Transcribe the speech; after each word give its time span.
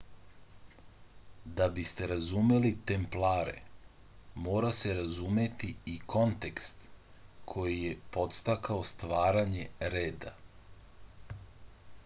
da 1.57 1.65
biste 1.73 2.05
razumeli 2.11 2.69
templare 2.91 3.53
mora 4.45 4.71
se 4.77 4.95
razumeti 4.99 5.69
i 5.95 5.97
kontekst 6.13 6.87
koji 7.53 7.75
je 7.83 7.93
podstakao 8.17 8.87
stvaranje 8.93 9.67
reda 9.97 10.33